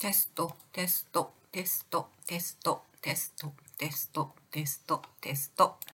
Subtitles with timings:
[0.00, 5.78] テスト、テスト、テスト、テスト、テスト、テスト、テスト、テスト。